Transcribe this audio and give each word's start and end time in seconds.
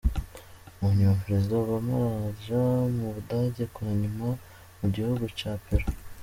Mu 0.79 0.87
nyuma 0.95 1.21
prezida 1.23 1.53
Obama 1.63 1.93
araja 2.09 2.59
mu 2.97 3.07
Budagi 3.15 3.63
hanyuma 3.85 4.27
mu 4.79 4.85
gihugu 4.95 5.23
ca 5.37 5.51
Perou. 5.65 5.93